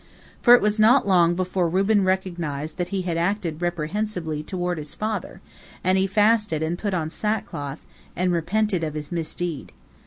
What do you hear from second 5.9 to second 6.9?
he fasted and